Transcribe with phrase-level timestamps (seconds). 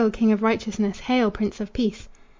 [0.13, 1.01] king of righteousness!
[1.01, 1.29] Hail!
[1.29, 2.09] prince of peace!"